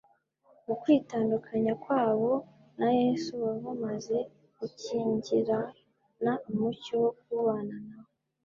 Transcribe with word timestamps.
Mu 0.65 0.75
kwitandukanya 0.81 1.73
kwabo 1.83 2.31
na 2.79 2.89
Yesu, 2.99 3.29
baba 3.43 3.59
bamaze 3.65 4.17
gukingirana 4.57 6.31
umucyo 6.49 6.93
wo 7.03 7.11
kubana 7.21 7.75
na 7.87 7.97
We 8.03 8.09